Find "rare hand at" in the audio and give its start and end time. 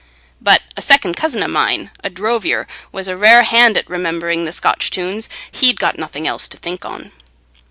3.15-3.87